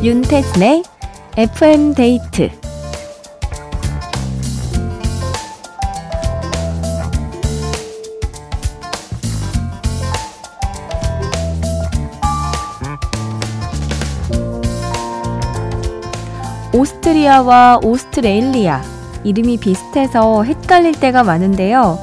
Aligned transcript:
윤태진의 0.00 0.84
FM 1.36 1.92
데이트 1.92 2.50
오스트리아와 16.72 17.80
오스트레일리아 17.82 18.80
이름이 19.24 19.56
비슷해서 19.56 20.44
헷갈릴 20.44 21.00
때가 21.00 21.24
많은데요. 21.24 21.98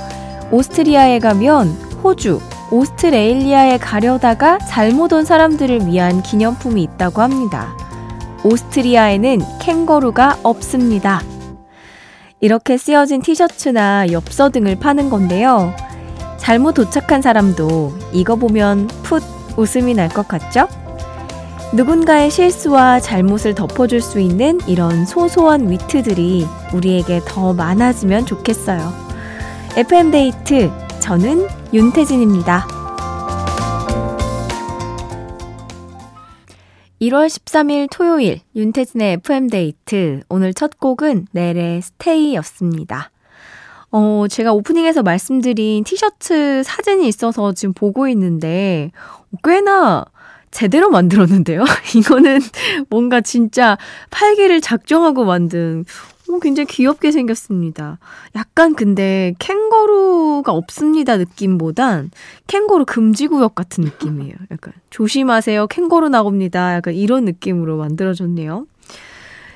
오스트리아에 0.52 1.20
가면 1.20 1.70
호주, 2.04 2.42
오스트레일리아에 2.72 3.78
가려다가 3.78 4.58
잘못 4.60 5.14
온 5.14 5.24
사람들을 5.24 5.88
위한 5.88 6.22
기념품이 6.22 6.84
있다고 6.84 7.22
합니다. 7.22 7.85
오스트리아에는 8.46 9.42
캥거루가 9.60 10.38
없습니다. 10.44 11.22
이렇게 12.40 12.78
쓰여진 12.78 13.22
티셔츠나 13.22 14.12
엽서 14.12 14.52
등을 14.52 14.76
파는 14.76 15.10
건데요. 15.10 15.74
잘못 16.38 16.74
도착한 16.74 17.22
사람도 17.24 17.94
이거 18.14 18.36
보면 18.36 18.88
풋 19.04 19.24
웃음이 19.58 19.96
날 19.96 20.10
것 20.10 20.28
같죠? 20.28 20.68
누군가의 21.74 22.30
실수와 22.30 23.00
잘못을 23.00 23.56
덮어줄 23.56 24.00
수 24.02 24.20
있는 24.20 24.60
이런 24.68 25.06
소소한 25.06 25.70
위트들이 25.72 26.46
우리에게 26.74 27.22
더 27.26 27.54
많아지면 27.54 28.26
좋겠어요. 28.28 28.94
FM데이트, 29.76 30.72
저는 31.00 31.48
윤태진입니다. 31.74 32.75
1월 37.02 37.28
13일 37.28 37.90
토요일 37.92 38.40
윤태진의 38.56 39.14
FM데이트 39.14 40.22
오늘 40.30 40.54
첫 40.54 40.80
곡은 40.80 41.28
넬의 41.32 41.82
스테이였습니다. 41.82 43.12
어, 43.92 44.26
제가 44.30 44.54
오프닝에서 44.54 45.04
말씀드린 45.04 45.84
티셔츠 45.84 46.64
사진이 46.64 47.08
있어서 47.08 47.54
지금 47.54 47.74
보고 47.74 48.08
있는데 48.08 48.92
꽤나 49.44 50.06
제대로 50.52 50.90
만들었는데요. 50.90 51.66
이거는 51.98 52.40
뭔가 52.90 53.20
진짜 53.20 53.78
팔기를 54.12 54.62
작정하고 54.62 55.26
만든 55.26 55.84
어, 55.84 56.15
굉장히 56.42 56.68
귀엽게 56.68 57.12
생겼습니다. 57.12 58.00
약간 58.36 58.76
근데 58.76 59.34
캥거루가 59.40 60.52
없습니다 60.52 61.18
느낌보단 61.18 62.12
캥거루 62.48 62.86
금지구역 62.86 63.56
같은 63.56 63.84
느낌이에요. 63.84 64.34
약간 64.52 64.74
조심하세요. 64.90 65.68
캥거루 65.68 66.10
나옵니다. 66.10 66.74
약간 66.76 66.94
이런 66.94 67.26
느낌으로 67.26 67.78
만들어졌네요. 67.78 68.66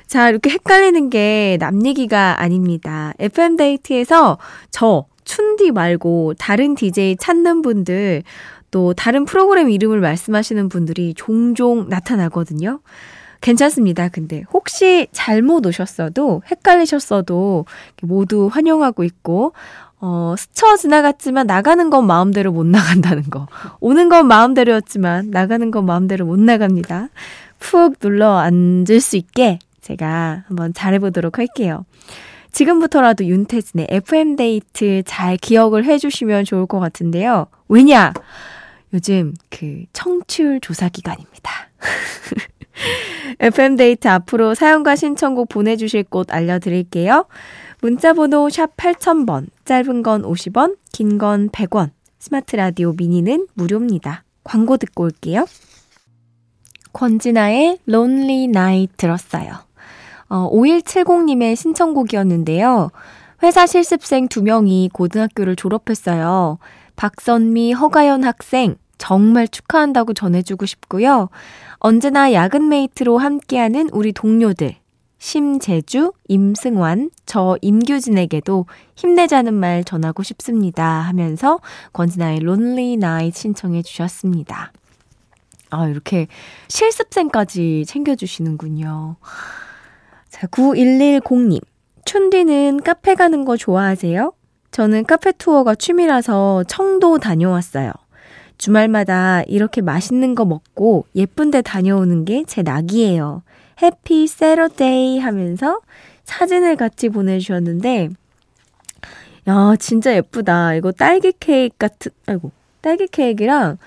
자, 0.06 0.28
이렇게 0.28 0.50
헷갈리는 0.50 1.10
게 1.10 1.56
남 1.60 1.86
얘기가 1.86 2.40
아닙니다. 2.42 3.12
FM데이트에서 3.18 4.38
저, 4.70 5.06
춘디 5.24 5.70
말고 5.70 6.34
다른 6.38 6.74
DJ 6.74 7.16
찾는 7.20 7.62
분들 7.62 8.24
또 8.72 8.94
다른 8.94 9.24
프로그램 9.24 9.70
이름을 9.70 10.00
말씀하시는 10.00 10.68
분들이 10.68 11.14
종종 11.14 11.88
나타나거든요. 11.88 12.80
괜찮습니다. 13.40 14.08
근데 14.08 14.44
혹시 14.52 15.08
잘못 15.12 15.66
오셨어도 15.66 16.42
헷갈리셨어도 16.50 17.64
모두 18.02 18.48
환영하고 18.52 19.04
있고 19.04 19.52
어, 20.00 20.34
스쳐 20.38 20.76
지나갔지만 20.76 21.46
나가는 21.46 21.90
건 21.90 22.06
마음대로 22.06 22.52
못 22.52 22.66
나간다는 22.66 23.24
거. 23.24 23.46
오는 23.80 24.08
건 24.08 24.26
마음대로였지만 24.26 25.30
나가는 25.30 25.70
건 25.70 25.84
마음대로 25.84 26.24
못 26.24 26.38
나갑니다. 26.40 27.08
푹 27.58 27.98
눌러 27.98 28.38
앉을 28.38 29.00
수 29.00 29.16
있게 29.16 29.58
제가 29.82 30.44
한번 30.48 30.72
잘해보도록 30.72 31.38
할게요. 31.38 31.84
지금부터라도 32.52 33.26
윤태진의 33.26 33.88
FM데이트 33.90 35.02
잘 35.04 35.36
기억을 35.36 35.84
해주시면 35.84 36.44
좋을 36.44 36.66
것 36.66 36.80
같은데요. 36.80 37.46
왜냐? 37.68 38.12
요즘 38.92 39.34
그 39.50 39.84
청취율 39.92 40.60
조사 40.60 40.88
기간입니다. 40.88 41.50
FM데이트 43.38 44.08
앞으로 44.08 44.54
사연과 44.54 44.96
신청곡 44.96 45.48
보내주실 45.48 46.04
곳 46.04 46.32
알려드릴게요. 46.32 47.26
문자번호 47.80 48.50
샵 48.50 48.76
8000번, 48.76 49.46
짧은 49.64 50.02
건 50.02 50.22
50원, 50.22 50.76
긴 50.92 51.18
건 51.18 51.48
100원, 51.48 51.90
스마트 52.18 52.56
라디오 52.56 52.92
미니는 52.92 53.46
무료입니다. 53.54 54.24
광고 54.44 54.76
듣고 54.76 55.04
올게요. 55.04 55.46
권진아의 56.92 57.78
Lonely 57.88 58.44
Night 58.44 58.94
들었어요. 58.96 59.52
어, 60.28 60.50
5170님의 60.52 61.56
신청곡이었는데요. 61.56 62.90
회사 63.42 63.66
실습생 63.66 64.28
2명이 64.28 64.92
고등학교를 64.92 65.56
졸업했어요. 65.56 66.58
박선미, 66.96 67.72
허가연 67.72 68.24
학생, 68.24 68.76
정말 69.00 69.48
축하한다고 69.48 70.12
전해주고 70.12 70.66
싶고요. 70.66 71.30
언제나 71.78 72.32
야근 72.32 72.68
mate로 72.68 73.18
함께하는 73.18 73.88
우리 73.92 74.12
동료들, 74.12 74.76
심재주, 75.18 76.12
임승환, 76.28 77.10
저 77.24 77.56
임규진에게도 77.62 78.66
힘내자는 78.96 79.54
말 79.54 79.84
전하고 79.84 80.22
싶습니다 80.22 80.84
하면서 80.84 81.58
권진아의 81.94 82.40
Lonely 82.40 82.98
Night 82.98 83.30
신청해 83.30 83.82
주셨습니다. 83.82 84.72
아, 85.70 85.88
이렇게 85.88 86.26
실습생까지 86.68 87.84
챙겨주시는군요. 87.86 89.16
자, 90.28 90.46
9110님. 90.48 91.60
춘디는 92.04 92.82
카페 92.82 93.14
가는 93.14 93.44
거 93.44 93.56
좋아하세요? 93.56 94.32
저는 94.72 95.04
카페 95.04 95.32
투어가 95.32 95.74
취미라서 95.74 96.64
청도 96.64 97.18
다녀왔어요. 97.18 97.92
주말마다 98.60 99.42
이렇게 99.44 99.80
맛있는 99.80 100.34
거 100.34 100.44
먹고 100.44 101.06
예쁜 101.14 101.50
데 101.50 101.62
다녀오는 101.62 102.26
게 102.26 102.44
제 102.46 102.62
낙이에요. 102.62 103.42
해피 103.82 104.26
세러데이 104.26 105.18
하면서 105.18 105.80
사진을 106.24 106.76
같이 106.76 107.08
보내주셨는데, 107.08 108.10
야, 109.48 109.74
진짜 109.78 110.14
예쁘다. 110.14 110.74
이거 110.74 110.92
딸기 110.92 111.32
케이크 111.40 111.74
같은, 111.78 112.12
아이고, 112.26 112.52
딸기 112.82 113.06
케이크랑 113.06 113.78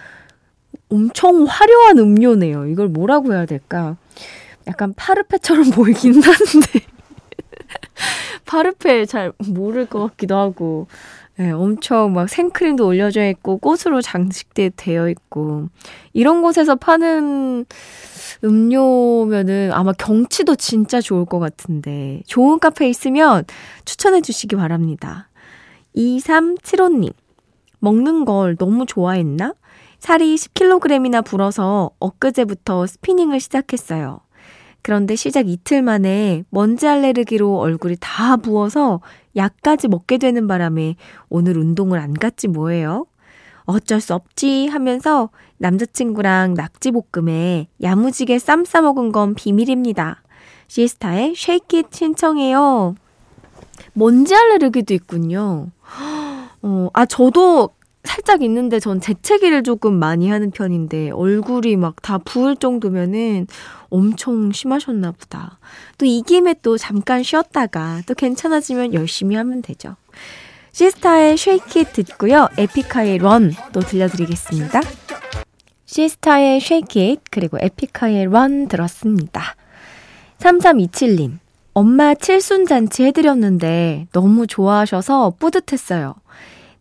엄청 0.90 1.46
화려한 1.48 2.00
음료네요. 2.00 2.66
이걸 2.66 2.88
뭐라고 2.88 3.34
해야 3.34 3.46
될까? 3.46 3.96
약간 4.66 4.94
파르페처럼 4.96 5.70
보이긴 5.76 6.16
한데. 6.24 6.80
파르페 8.46 9.06
잘 9.06 9.32
모를 9.48 9.86
것 9.86 10.00
같기도 10.10 10.36
하고. 10.36 10.88
네, 11.36 11.50
엄청 11.52 12.14
막 12.14 12.30
생크림도 12.30 12.86
올려져 12.86 13.28
있고 13.30 13.58
꽃으로 13.58 14.02
장식되어 14.02 15.10
있고 15.10 15.70
이런 16.14 16.44
곳에서 16.44 16.76
파는 16.76 17.66
음료면은 18.44 19.72
아마 19.74 19.94
경치도 19.94 20.56
진짜 20.58 21.02
좋을 21.02 21.26
것 21.26 21.40
같은데 21.40 22.22
좋은 22.28 22.60
카페 22.60 22.88
있으면 22.88 23.46
추천해 23.84 24.22
주시기 24.22 24.56
바랍니다. 24.56 25.30
2375님 25.96 27.14
먹는 27.80 28.26
걸 28.26 28.56
너무 28.56 28.86
좋아했나? 28.86 29.56
살이 30.00 30.36
10kg이나 30.36 31.24
불어서 31.26 31.92
엊그제부터 32.00 32.86
스피닝을 32.86 33.40
시작했어요. 33.40 34.20
그런데 34.84 35.16
시작 35.16 35.48
이틀 35.48 35.82
만에 35.82 36.44
먼지 36.50 36.88
알레르기로 36.88 37.58
얼굴이 37.58 37.96
다 38.00 38.38
부어서 38.38 39.00
약까지 39.36 39.88
먹게 39.88 40.18
되는 40.20 40.46
바람에 40.48 40.96
오늘 41.30 41.58
운동을 41.58 42.00
안 42.00 42.14
갔지 42.14 42.50
뭐예요. 42.50 43.06
어쩔 43.66 44.02
수 44.02 44.14
없지 44.14 44.68
하면서 44.68 45.30
남자친구랑 45.58 46.54
낙지볶음에 46.56 47.68
야무지게 47.82 48.38
쌈 48.40 48.66
싸먹은 48.66 49.14
건 49.14 49.36
비밀입니다. 49.36 50.22
시스타의 50.68 51.34
쉐이킷 51.36 51.88
신청해요. 51.92 52.96
먼지 53.94 54.36
알레르기도 54.36 54.94
있군요. 54.94 55.68
어, 56.62 56.90
아, 56.94 57.06
저도 57.06 57.70
살짝 58.04 58.44
있는데 58.44 58.82
전 58.82 59.00
재채기를 59.00 59.64
조금 59.64 59.94
많이 59.94 60.30
하는 60.30 60.52
편인데 60.52 61.12
얼굴이 61.12 61.78
막 61.78 61.96
다 62.02 62.18
부을 62.18 62.58
정도면은 62.58 63.48
엄청 63.94 64.52
심하셨나 64.52 65.12
보다. 65.12 65.60
또 65.98 66.06
이 66.06 66.22
김에 66.22 66.56
또 66.62 66.78
잠깐 66.78 67.24
쉬었다가 67.24 68.02
또 68.06 68.14
괜찮아지면 68.14 68.94
열심히 68.94 69.36
하면 69.36 69.62
되죠. 69.62 69.96
시스타의 70.72 71.38
Shake 71.38 71.72
It 71.72 71.86
듣고요. 71.94 72.50
에픽하이의 72.58 73.20
Run 73.20 73.54
또 73.74 73.80
들려드리겠습니다. 73.82 74.82
시스타의 75.86 76.60
Shake 76.60 77.01
It 77.01 77.18
그리고 77.30 77.58
에픽하이의 77.60 78.26
Run 78.26 78.68
들었습니다. 78.68 79.56
3327님 80.40 81.38
엄마 81.76 82.14
칠순잔치 82.16 83.04
해드렸는데 83.04 84.08
너무 84.12 84.48
좋아하셔서 84.48 85.34
뿌듯했어요. 85.40 86.16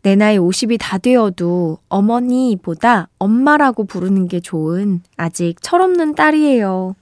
내 0.03 0.17
나이 0.17 0.37
50이 0.38 0.79
다 0.81 0.99
되어도 0.99 1.79
어머니보다 1.88 3.08
엄마라고 3.19 3.85
부르는 3.85 4.26
게 4.26 4.41
좋은 4.41 5.03
아직 5.17 5.55
철없는 5.62 6.15
딸이에요. 6.15 6.97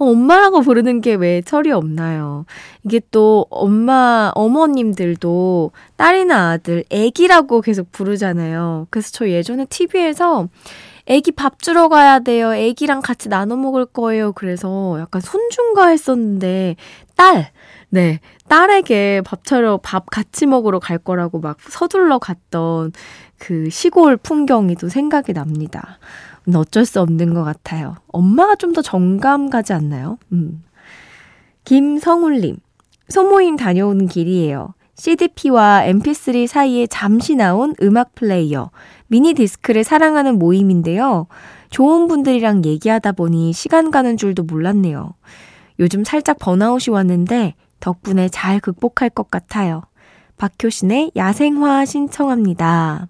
어, 0.00 0.06
엄마라고 0.06 0.62
부르는 0.62 1.00
게 1.02 1.14
왜 1.14 1.42
철이 1.42 1.70
없나요? 1.72 2.46
이게 2.84 3.00
또 3.10 3.46
엄마, 3.50 4.32
어머님들도 4.34 5.72
딸이나 5.96 6.50
아들, 6.52 6.84
애기라고 6.90 7.60
계속 7.60 7.92
부르잖아요. 7.92 8.86
그래서 8.90 9.10
저 9.12 9.28
예전에 9.28 9.66
TV에서 9.66 10.48
애기 11.06 11.32
밥 11.32 11.60
주러 11.60 11.88
가야 11.88 12.20
돼요. 12.20 12.54
애기랑 12.54 13.00
같이 13.02 13.28
나눠 13.28 13.56
먹을 13.56 13.84
거예요. 13.84 14.32
그래서 14.32 14.96
약간 15.00 15.20
손중가 15.20 15.88
했었는데, 15.88 16.76
딸! 17.16 17.50
네. 17.90 18.20
딸에게 18.48 19.22
밥 19.24 19.44
차려 19.44 19.78
밥 19.82 20.06
같이 20.10 20.46
먹으러 20.46 20.78
갈 20.78 20.96
거라고 20.98 21.40
막 21.40 21.56
서둘러 21.60 22.18
갔던 22.20 22.92
그 23.38 23.68
시골 23.70 24.16
풍경이 24.16 24.76
또 24.76 24.88
생각이 24.88 25.32
납니다. 25.32 25.98
어쩔 26.54 26.84
수 26.84 27.00
없는 27.00 27.34
것 27.34 27.44
같아요. 27.44 27.96
엄마가 28.08 28.54
좀 28.56 28.72
더 28.72 28.82
정감 28.82 29.50
가지 29.50 29.72
않나요? 29.72 30.18
음. 30.32 30.62
김성울님, 31.64 32.56
소모임 33.08 33.56
다녀오는 33.56 34.06
길이에요. 34.06 34.74
CDP와 34.94 35.82
MP3 35.86 36.46
사이에 36.46 36.86
잠시 36.86 37.34
나온 37.34 37.74
음악 37.82 38.14
플레이어, 38.14 38.70
미니 39.06 39.32
디스크를 39.34 39.82
사랑하는 39.84 40.38
모임인데요. 40.38 41.26
좋은 41.70 42.06
분들이랑 42.08 42.64
얘기하다 42.64 43.12
보니 43.12 43.52
시간 43.52 43.90
가는 43.90 44.16
줄도 44.16 44.42
몰랐네요. 44.44 45.14
요즘 45.78 46.04
살짝 46.04 46.38
번아웃이 46.38 46.92
왔는데 46.92 47.54
덕분에 47.80 48.28
잘 48.28 48.60
극복할 48.60 49.08
것 49.08 49.30
같아요. 49.30 49.82
박효신의 50.36 51.12
야생화 51.16 51.84
신청합니다. 51.86 53.08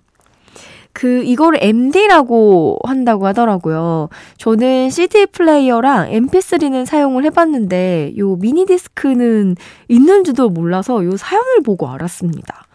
그, 0.92 1.22
이거를 1.22 1.58
MD라고 1.62 2.78
한다고 2.84 3.26
하더라고요. 3.26 4.08
저는 4.38 4.90
CD 4.90 5.26
플레이어랑 5.26 6.10
MP3는 6.10 6.84
사용을 6.84 7.24
해봤는데, 7.24 8.14
요 8.18 8.36
미니 8.36 8.66
디스크는 8.66 9.56
있는지도 9.88 10.48
몰라서 10.48 11.04
요 11.04 11.16
사연을 11.16 11.62
보고 11.64 11.88
알았습니다. 11.88 12.66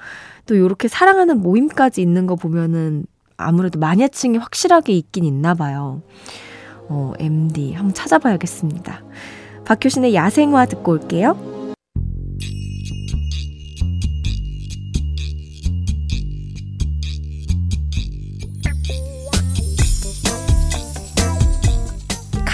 또 0.45 0.57
요렇게 0.57 0.87
사랑하는 0.87 1.41
모임까지 1.41 2.01
있는 2.01 2.27
거 2.27 2.35
보면은 2.35 3.05
아무래도 3.37 3.79
마녀층이 3.79 4.37
확실하게 4.37 4.93
있긴 4.93 5.25
있나 5.25 5.53
봐요. 5.53 6.01
어, 6.87 7.13
MD. 7.19 7.73
한번 7.73 7.93
찾아봐야겠습니다. 7.93 9.03
박효신의 9.65 10.13
야생화 10.13 10.67
듣고 10.67 10.93
올게요. 10.93 11.54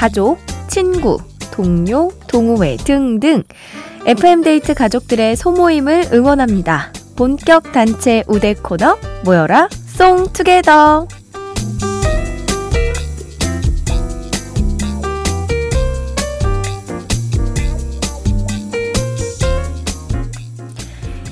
가족, 0.01 0.39
친구, 0.67 1.19
동료, 1.51 2.09
동호회 2.27 2.77
등등 2.77 3.43
FM데이트 4.07 4.73
가족들의 4.73 5.35
소모임을 5.35 6.09
응원합니다. 6.11 6.91
본격 7.15 7.71
단체 7.71 8.23
우대 8.27 8.55
코너 8.55 8.97
모여라 9.23 9.69
송투게더 9.85 11.07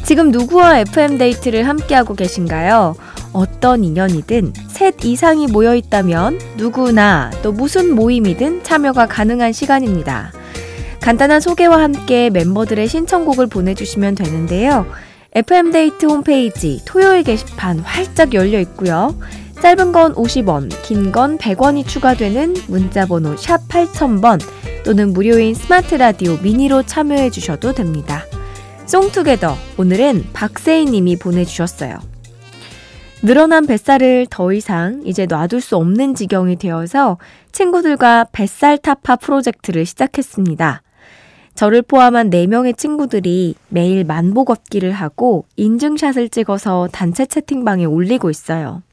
지금 0.06 0.30
누구와 0.30 0.78
FM데이트를 0.82 1.68
함께하고 1.68 2.14
계신가요? 2.14 2.96
어떤 3.34 3.84
인연이든 3.84 4.54
셋 4.80 5.04
이상이 5.04 5.48
모여 5.48 5.76
있다면 5.76 6.40
누구나 6.56 7.32
또 7.44 7.52
무슨 7.52 7.94
모임이든 7.94 8.64
참여가 8.64 9.08
가능한 9.08 9.52
시간입니다. 9.52 10.32
간단한 11.02 11.42
소개와 11.42 11.84
함께 11.84 12.30
멤버들의 12.30 12.88
신청곡을 12.88 13.48
보내주시면 13.48 14.16
되는데요. 14.16 14.86
FM데이트 15.34 16.06
홈페이지 16.06 16.82
토요일 16.86 17.24
게시판 17.24 17.80
활짝 17.80 18.34
열려 18.34 18.58
있고요. 18.62 19.20
짧은 19.62 19.92
건 19.92 20.16
50원, 20.16 20.70
긴 20.84 21.12
건 21.12 21.38
100원이 21.38 21.86
추가되는 21.86 22.56
문자번호 22.70 23.36
샵 23.36 23.68
8000번 23.68 24.40
또는 24.86 25.12
무료인 25.12 25.56
스마트 25.56 25.96
라디오 25.96 26.38
미니로 26.38 26.84
참여해 26.84 27.32
주셔도 27.32 27.74
됩니다. 27.74 28.26
송투게더 28.86 29.58
오늘은 29.76 30.28
박세희 30.32 30.86
님이 30.86 31.18
보내주셨어요. 31.18 32.09
늘어난 33.22 33.66
뱃살을 33.66 34.28
더 34.30 34.54
이상 34.54 35.02
이제 35.04 35.26
놔둘 35.26 35.60
수 35.60 35.76
없는 35.76 36.16
지경이 36.16 36.56
되어서 36.56 37.18
친구들과 37.52 38.28
뱃살 38.32 38.78
타파 38.78 39.18
프로젝트를 39.18 39.86
시작했습니다. 39.86 40.82
저를 41.54 41.82
포함한 41.82 42.30
4명의 42.30 42.78
친구들이 42.78 43.56
매일 43.68 44.06
만보 44.06 44.46
걷기를 44.46 44.94
하고 44.94 45.44
인증샷을 45.58 46.30
찍어서 46.30 46.88
단체 46.94 47.26
채팅방에 47.26 47.84
올리고 47.84 48.30
있어요. 48.30 48.84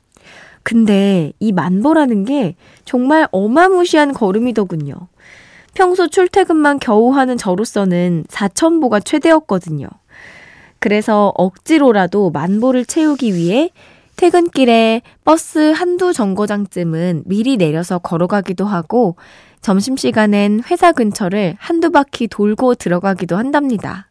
근데 0.64 1.32
이 1.38 1.52
만보라는 1.52 2.24
게 2.24 2.56
정말 2.84 3.28
어마무시한 3.30 4.12
걸음이더군요. 4.12 4.94
평소 5.74 6.08
출퇴근만 6.08 6.80
겨우 6.80 7.10
하는 7.10 7.36
저로서는 7.36 8.24
4천보가 8.28 9.04
최대였거든요. 9.04 9.86
그래서 10.80 11.32
억지로라도 11.36 12.30
만보를 12.30 12.84
채우기 12.84 13.34
위해 13.34 13.70
퇴근길에 14.16 15.02
버스 15.24 15.72
한두 15.72 16.12
정거장쯤은 16.12 17.24
미리 17.26 17.56
내려서 17.56 17.98
걸어가기도 17.98 18.64
하고 18.64 19.16
점심시간엔 19.60 20.62
회사 20.70 20.92
근처를 20.92 21.56
한두 21.58 21.90
바퀴 21.90 22.26
돌고 22.26 22.76
들어가기도 22.76 23.36
한답니다. 23.36 24.08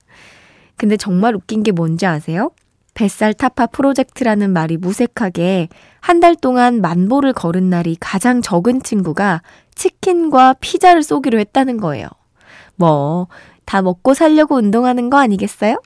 근데 0.77 0.97
정말 0.97 1.33
웃긴 1.35 1.63
게 1.63 1.71
뭔지 1.71 2.05
아세요? 2.05 2.51
뱃살 2.93 3.33
타파 3.33 3.67
프로젝트라는 3.67 4.51
말이 4.51 4.77
무색하게 4.77 5.69
한 5.99 6.19
달 6.19 6.35
동안 6.35 6.81
만보를 6.81 7.33
걸은 7.33 7.69
날이 7.69 7.97
가장 7.99 8.41
적은 8.41 8.83
친구가 8.83 9.41
치킨과 9.73 10.53
피자를 10.61 11.01
쏘기로 11.03 11.39
했다는 11.39 11.77
거예요. 11.77 12.07
뭐, 12.75 13.27
다 13.65 13.81
먹고 13.81 14.13
살려고 14.13 14.55
운동하는 14.55 15.09
거 15.09 15.17
아니겠어요? 15.17 15.81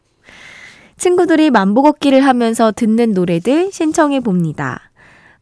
친구들이 0.99 1.49
만보 1.49 1.81
걷기를 1.81 2.19
하면서 2.19 2.73
듣는 2.73 3.13
노래들 3.13 3.71
신청해 3.71 4.19
봅니다. 4.19 4.91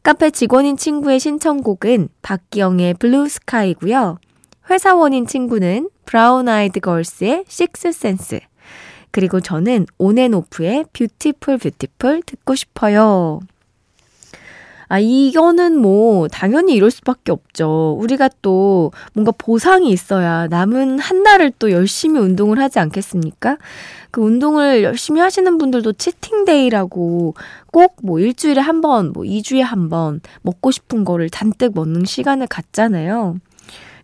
카페 0.03 0.29
직원인 0.29 0.77
친구의 0.77 1.19
신청곡은 1.19 2.09
박기영의 2.21 2.93
Blue 2.93 3.27
Sky고요. 3.27 4.19
회사원인 4.69 5.25
친구는 5.25 5.89
브라운 6.05 6.47
아이드 6.47 6.79
걸스의 6.79 7.45
Sixth 7.47 7.91
Sense. 7.91 8.39
그리고 9.09 9.39
저는 9.39 9.87
온앤오프의 9.97 10.85
Beautiful 10.93 11.57
Beautiful 11.57 12.21
듣고 12.25 12.53
싶어요. 12.53 13.39
아, 14.89 14.99
이거는 14.99 15.77
뭐, 15.77 16.27
당연히 16.29 16.73
이럴 16.73 16.91
수밖에 16.91 17.31
없죠. 17.33 17.97
우리가 17.99 18.29
또 18.41 18.91
뭔가 19.13 19.31
보상이 19.37 19.89
있어야 19.91 20.47
남은 20.47 20.99
한 20.99 21.23
달을 21.23 21.51
또 21.59 21.71
열심히 21.71 22.19
운동을 22.21 22.59
하지 22.59 22.79
않겠습니까? 22.79 23.57
그 24.11 24.21
운동을 24.21 24.83
열심히 24.83 25.19
하시는 25.21 25.57
분들도 25.57 25.93
치팅데이라고 25.93 27.35
꼭 27.71 27.95
뭐 28.03 28.19
일주일에 28.19 28.61
한 28.61 28.79
번, 28.81 29.11
뭐 29.13 29.23
2주에 29.23 29.59
한 29.61 29.89
번 29.89 30.21
먹고 30.41 30.71
싶은 30.71 31.03
거를 31.05 31.29
잔뜩 31.29 31.73
먹는 31.75 32.05
시간을 32.05 32.47
갖잖아요. 32.47 33.37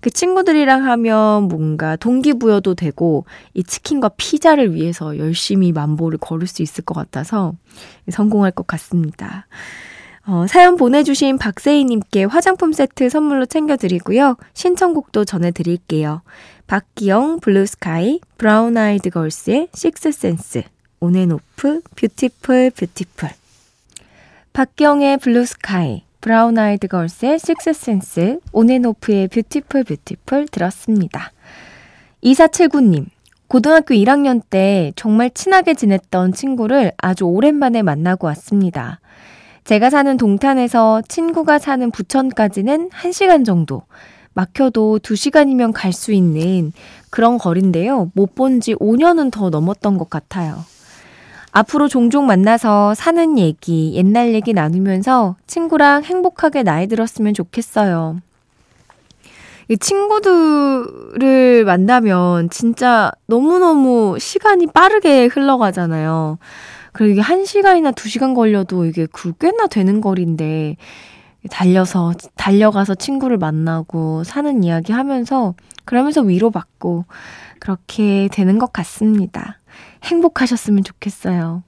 그 0.02 0.10
친구들이랑 0.10 0.86
하면 0.86 1.44
뭔가 1.48 1.96
동기부여도 1.96 2.75
되고 2.75 3.25
이 3.54 3.63
치킨과 3.63 4.10
피자를 4.18 4.74
위해서 4.75 5.18
열심히 5.18 5.72
만보를 5.72 6.18
걸을 6.20 6.48
수 6.48 6.62
있을 6.62 6.84
것 6.84 6.94
같아서 6.94 7.54
성공할 8.10 8.52
것 8.52 8.68
같습니다. 8.68 9.48
어, 10.25 10.46
사연 10.48 10.77
보내주신 10.77 11.38
박세희님께 11.38 12.24
화장품 12.25 12.72
세트 12.72 13.10
선물로 13.10 13.46
챙겨드리고요. 13.46 14.38
신청곡도 14.53 15.25
전해드릴게요. 15.25 16.22
박기영, 16.68 17.42
Blue 17.42 17.82
Sky, 17.82 18.22
브라운 18.38 18.77
아이드 18.77 19.10
걸스의 19.10 19.68
Sixth 19.74 20.14
Sense, 20.14 20.63
온앤오프, 21.01 21.82
Beautiful, 21.96 22.72
Beautiful. 22.74 23.30
박기영의 24.53 25.18
Blue 25.18 25.61
Sky, 25.61 26.03
브라운 26.22 26.58
아이드 26.58 26.88
걸스의 26.88 27.39
Sixth 27.39 27.85
Sense, 27.85 28.39
온앤오프의 28.53 29.27
Beautiful, 29.27 29.84
Beautiful 29.84 30.48
들었습니다. 30.48 31.34
2479님, 32.24 33.08
고등학교 33.50 33.94
1학년 33.94 34.42
때 34.50 34.94
정말 34.96 35.32
친하게 35.32 35.74
지냈던 35.74 36.32
친구를 36.32 36.94
아주 36.98 37.25
오랜만에 37.25 37.82
만나고 37.82 38.27
왔습니다. 38.27 39.01
제가 39.65 39.89
사는 39.89 40.17
동탄에서 40.17 41.01
친구가 41.08 41.58
사는 41.60 41.89
부천까지는 41.89 42.89
1시간 42.89 43.46
정도, 43.46 43.84
막혀도 44.34 45.00
2시간이면 45.00 45.72
갈 45.74 45.93
수 45.93 46.12
있는 46.12 46.74
그런 47.10 47.38
거리인데요. 47.38 48.12
못 48.13 48.36
본 48.36 48.60
지 48.60 48.74
5년은 48.75 49.32
더 49.32 49.50
넘었던 49.50 49.98
것 49.98 50.10
같아요. 50.10 50.65
앞으로 51.51 51.88
종종 51.88 52.25
만나서 52.25 52.96
사는 52.96 53.38
얘기, 53.38 53.93
옛날 53.93 54.34
얘기 54.34 54.53
나누면서 54.53 55.36
친구랑 55.46 56.03
행복하게 56.03 56.63
나이 56.63 56.88
들었으면 56.88 57.34
좋겠어요. 57.34 58.17
이 59.70 59.77
친구들 59.77 60.86
친구를 61.13 61.63
만나면 61.65 62.50
진짜 62.50 63.12
너무너무 63.27 64.17
시간이 64.20 64.67
빠르게 64.67 65.27
흘러가잖아요. 65.27 66.38
그리고 66.94 67.12
이게 67.14 67.22
한 67.22 67.44
시간이나 67.44 67.92
두 67.92 68.08
시간 68.08 68.34
걸려도 68.34 68.86
이게 68.86 69.08
그 69.12 69.34
꽤나 69.40 69.68
되는 69.68 70.00
거리인데, 70.00 70.78
달려서, 71.50 72.14
달려가서 72.36 72.96
친구를 72.96 73.38
만나고 73.38 74.24
사는 74.24 74.64
이야기 74.64 74.94
하면서, 74.94 75.56
그러면서 75.86 76.22
위로받고, 76.22 77.06
그렇게 77.60 78.30
되는 78.32 78.60
것 78.60 78.72
같습니다. 78.72 79.60
행복하셨으면 80.04 80.84
좋겠어요. 80.84 81.64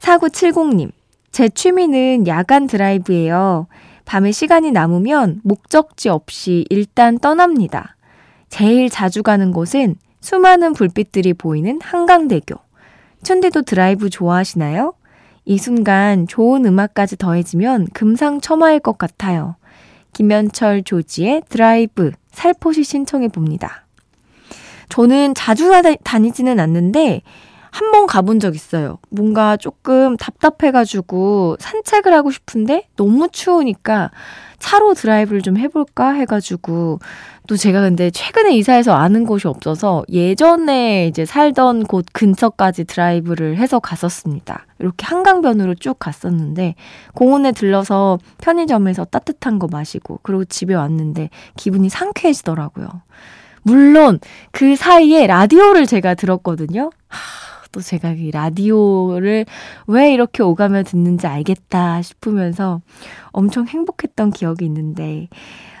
4970님, 0.00 0.92
제 1.32 1.48
취미는 1.48 2.26
야간 2.26 2.66
드라이브예요. 2.66 3.66
밤에 4.04 4.32
시간이 4.32 4.70
남으면 4.70 5.40
목적지 5.44 6.08
없이 6.08 6.64
일단 6.70 7.18
떠납니다. 7.18 7.96
제일 8.48 8.88
자주 8.88 9.22
가는 9.22 9.52
곳은 9.52 9.96
수많은 10.20 10.72
불빛들이 10.72 11.34
보이는 11.34 11.78
한강대교. 11.82 12.67
춘디도 13.22 13.62
드라이브 13.62 14.10
좋아하시나요? 14.10 14.94
이 15.44 15.58
순간 15.58 16.26
좋은 16.26 16.64
음악까지 16.66 17.16
더해지면 17.16 17.88
금상첨화일 17.94 18.80
것 18.80 18.98
같아요. 18.98 19.56
김현철 20.12 20.82
조지의 20.84 21.42
드라이브 21.48 22.12
살포시 22.32 22.84
신청해 22.84 23.28
봅니다. 23.28 23.86
저는 24.88 25.34
자주 25.34 25.70
다니지는 26.04 26.60
않는데 26.60 27.22
한 27.70 27.92
번 27.92 28.06
가본 28.06 28.40
적 28.40 28.54
있어요. 28.54 28.98
뭔가 29.10 29.56
조금 29.56 30.16
답답해가지고 30.16 31.58
산책을 31.60 32.12
하고 32.12 32.30
싶은데 32.30 32.88
너무 32.96 33.28
추우니까 33.30 34.10
차로 34.58 34.94
드라이브를 34.94 35.42
좀 35.42 35.58
해볼까 35.58 36.12
해가지고 36.12 36.98
또 37.48 37.56
제가 37.56 37.80
근데 37.80 38.10
최근에 38.10 38.54
이사해서 38.56 38.92
아는 38.92 39.24
곳이 39.24 39.48
없어서 39.48 40.04
예전에 40.10 41.06
이제 41.06 41.24
살던 41.24 41.84
곳 41.84 42.04
근처까지 42.12 42.84
드라이브를 42.84 43.56
해서 43.56 43.78
갔었습니다. 43.78 44.66
이렇게 44.78 45.06
한강변으로 45.06 45.74
쭉 45.76 45.98
갔었는데 45.98 46.74
공원에 47.14 47.52
들러서 47.52 48.18
편의점에서 48.36 49.06
따뜻한 49.06 49.58
거 49.58 49.66
마시고 49.66 50.20
그리고 50.22 50.44
집에 50.44 50.74
왔는데 50.74 51.30
기분이 51.56 51.88
상쾌해지더라고요. 51.88 52.86
물론 53.62 54.20
그 54.52 54.76
사이에 54.76 55.26
라디오를 55.26 55.86
제가 55.86 56.16
들었거든요. 56.16 56.90
하, 57.08 57.18
또 57.72 57.80
제가 57.80 58.10
이 58.10 58.30
라디오를 58.30 59.46
왜 59.86 60.12
이렇게 60.12 60.42
오가며 60.42 60.82
듣는지 60.82 61.26
알겠다 61.26 62.02
싶으면서 62.02 62.82
엄청 63.32 63.66
행복했던 63.66 64.32
기억이 64.32 64.66
있는데 64.66 65.28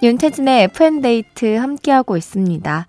윤태진의 0.00 0.64
FM데이트 0.64 1.56
함께하고 1.56 2.16
있습니다. 2.16 2.86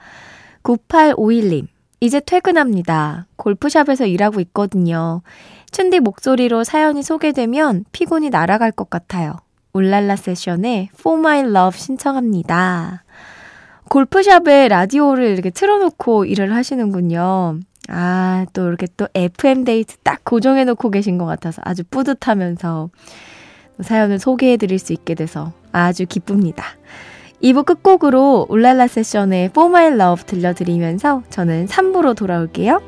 9851님, 0.62 1.68
이제 2.02 2.20
퇴근합니다. 2.20 3.26
골프샵에서 3.36 4.06
일하고 4.06 4.40
있거든요. 4.42 5.22
춘디 5.72 6.02
목소리로 6.02 6.64
사연이 6.64 7.02
소개되면 7.02 7.86
피곤이 7.92 8.30
날아갈 8.30 8.72
것 8.72 8.90
같아요. 8.90 9.36
울랄라 9.74 10.16
세션의 10.16 10.90
For 11.00 11.20
My 11.20 11.40
Love 11.40 11.80
신청합니다. 11.80 13.04
골프샵에 13.90 14.68
라디오를 14.68 15.26
이렇게 15.26 15.50
틀어놓고 15.50 16.26
일을 16.26 16.54
하시는군요. 16.54 17.60
아, 17.88 18.46
또 18.54 18.68
이렇게 18.68 18.86
또 18.98 19.08
FM데이트 19.16 19.98
딱 20.04 20.24
고정해놓고 20.24 20.92
계신 20.92 21.18
것 21.18 21.26
같아서 21.26 21.62
아주 21.66 21.84
뿌듯하면서 21.90 22.90
사연을 23.82 24.20
소개해드릴 24.20 24.78
수 24.78 24.94
있게 24.94 25.16
돼서 25.16 25.54
아주 25.72 26.06
기쁩니다. 26.08 26.66
2부 27.44 27.66
끝곡으로 27.66 28.48
울랄라 28.50 28.88
세션의 28.88 29.46
For 29.46 29.70
My 29.70 29.88
Love 29.94 30.26
들려드리면서 30.26 31.24
저는 31.30 31.68
3부로 31.68 32.16
돌아올게요. 32.16 32.82